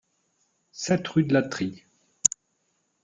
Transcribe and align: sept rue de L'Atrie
sept 0.71 1.07
rue 1.09 1.25
de 1.25 1.31
L'Atrie 1.35 1.83